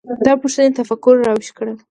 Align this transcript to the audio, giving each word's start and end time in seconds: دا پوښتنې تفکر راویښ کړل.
دا 0.25 0.33
پوښتنې 0.41 0.69
تفکر 0.79 1.15
راویښ 1.27 1.49
کړل. 1.57 1.77